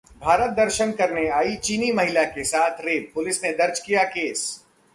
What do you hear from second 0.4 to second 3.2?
दर्शन करने आई चीनी महिला के साथ रेप,